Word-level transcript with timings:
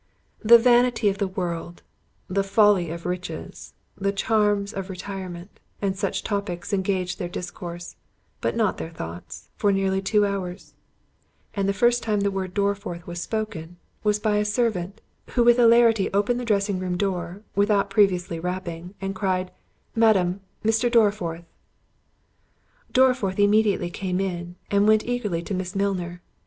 The 0.41 0.57
vanity 0.57 1.09
of 1.09 1.19
the 1.19 1.27
world, 1.27 1.83
the 2.27 2.43
folly 2.43 2.89
of 2.89 3.05
riches, 3.05 3.75
the 3.95 4.11
charms 4.11 4.73
of 4.73 4.89
retirement, 4.89 5.59
and 5.79 5.95
such 5.95 6.23
topics 6.23 6.73
engaged 6.73 7.19
their 7.19 7.29
discourse, 7.29 7.97
but 8.41 8.55
not 8.55 8.79
their 8.79 8.89
thoughts, 8.89 9.49
for 9.57 9.71
near 9.71 10.01
two 10.01 10.25
hours; 10.25 10.73
and 11.53 11.69
the 11.69 11.71
first 11.71 12.01
time 12.01 12.21
the 12.21 12.31
word 12.31 12.55
Dorriforth 12.55 13.05
was 13.05 13.21
spoken, 13.21 13.77
was 14.03 14.17
by 14.17 14.37
a 14.37 14.43
servant, 14.43 15.01
who 15.35 15.43
with 15.43 15.59
alacrity 15.59 16.11
opened 16.15 16.39
the 16.39 16.45
dressing 16.45 16.79
room 16.79 16.97
door, 16.97 17.43
without 17.55 17.91
previously 17.91 18.39
rapping, 18.39 18.95
and 19.01 19.13
cried, 19.13 19.51
"Madam, 19.93 20.41
Mr. 20.65 20.89
Dorriforth." 20.91 21.45
Dorriforth 22.91 23.37
immediately 23.37 23.91
came 23.91 24.19
in, 24.19 24.55
and 24.71 24.87
went 24.87 25.05
eagerly 25.05 25.43
to 25.43 25.53
Miss 25.53 25.75
Milner. 25.75 26.23